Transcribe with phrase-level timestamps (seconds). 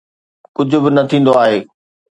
[0.55, 1.59] ڪجهه به نه ٿيندو آهي.